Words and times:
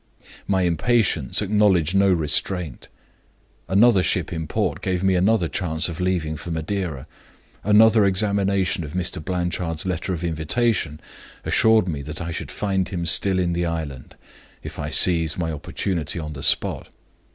My 0.47 0.63
impatience 0.63 1.43
acknowledged 1.43 1.93
no 1.93 2.11
restraint. 2.11 2.87
Another 3.67 4.01
ship 4.01 4.33
in 4.33 4.47
port 4.47 4.81
gave 4.81 5.03
me 5.03 5.13
another 5.13 5.47
chance 5.47 5.87
of 5.87 5.99
leaving 6.01 6.35
for 6.37 6.49
Madeira. 6.49 7.05
Another 7.63 8.03
examination 8.05 8.83
of 8.83 8.93
Mr. 8.93 9.23
Blanchard's 9.23 9.85
letter 9.85 10.11
of 10.11 10.23
invitation 10.23 10.99
assured 11.45 11.87
me 11.87 12.01
that 12.01 12.19
I 12.19 12.31
should 12.31 12.49
find 12.49 12.89
him 12.89 13.05
still 13.05 13.37
in 13.37 13.53
the 13.53 13.67
island, 13.67 14.15
if 14.63 14.79
I 14.79 14.89
seized 14.89 15.37
my 15.37 15.51
opportunity 15.51 16.17
on 16.17 16.33
the 16.33 16.41
spot. 16.41 16.89